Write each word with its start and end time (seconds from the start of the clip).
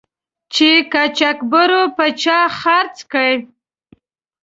چې 0.53 0.69
قاچاقبرو 0.91 1.81
په 1.95 2.05
چا 2.21 2.39
خرڅ 2.59 2.95
کړی. 3.11 3.35